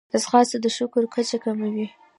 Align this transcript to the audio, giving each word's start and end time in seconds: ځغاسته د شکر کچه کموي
ځغاسته 0.21 0.57
د 0.63 0.67
شکر 0.77 1.03
کچه 1.13 1.37
کموي 1.43 1.87